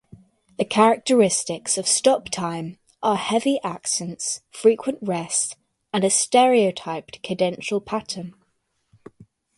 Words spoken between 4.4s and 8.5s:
frequent rests, and a stereotyped cadential pattern.